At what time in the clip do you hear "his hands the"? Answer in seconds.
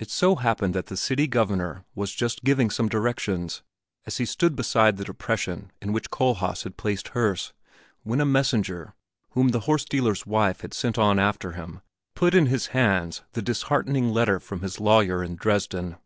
12.46-13.42